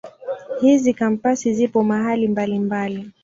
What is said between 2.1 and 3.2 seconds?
mbalimbali.